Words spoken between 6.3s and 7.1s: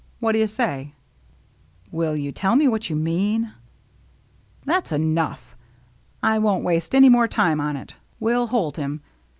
won't waste any